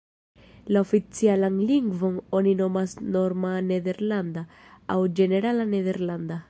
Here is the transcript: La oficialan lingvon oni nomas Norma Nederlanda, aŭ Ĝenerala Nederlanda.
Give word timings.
La 0.75 0.81
oficialan 0.85 1.59
lingvon 1.71 2.15
oni 2.39 2.55
nomas 2.63 2.97
Norma 3.17 3.53
Nederlanda, 3.69 4.45
aŭ 4.95 4.99
Ĝenerala 5.21 5.73
Nederlanda. 5.75 6.39